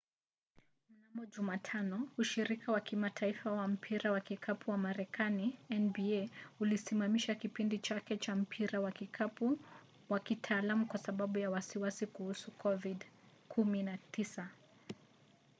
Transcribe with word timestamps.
mnamo 1.13 1.25
jumatano 1.25 2.09
ushirika 2.17 2.71
wa 2.71 2.81
kitaifa 2.81 3.51
wa 3.51 3.67
mpira 3.67 4.11
wa 4.11 4.19
kikapu 4.21 4.71
wa 4.71 4.77
marekani 4.77 5.59
nba 5.69 6.29
ulisimamisha 6.59 7.35
kipindi 7.35 7.79
chake 7.79 8.17
cha 8.17 8.35
mpira 8.35 8.79
wa 8.79 8.91
kikapu 8.91 9.59
wa 10.09 10.19
kitaalamu 10.19 10.85
kwa 10.85 10.99
sababu 10.99 11.39
ya 11.39 11.49
wasiwasi 11.51 12.05
kuhusu 12.07 12.51
covid-19 12.51 14.45